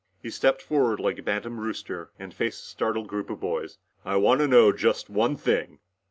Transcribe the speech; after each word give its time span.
He 0.19 0.31
stepped 0.31 0.63
forward 0.63 0.99
like 0.99 1.19
a 1.19 1.21
bantam 1.21 1.59
rooster 1.59 2.09
and 2.17 2.33
faced 2.33 2.63
the 2.63 2.69
startled 2.69 3.07
group 3.07 3.29
of 3.29 3.39
boys. 3.39 3.77
"I 4.03 4.15
wanna 4.15 4.47
know 4.47 4.71
just 4.71 5.11
one 5.11 5.37
thing! 5.37 5.77